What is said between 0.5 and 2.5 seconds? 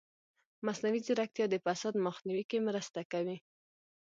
مصنوعي ځیرکتیا د فساد مخنیوي